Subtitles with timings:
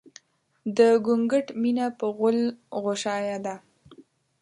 [0.77, 2.39] د ګونګټ مينه په غول
[2.83, 3.55] غوشايه ده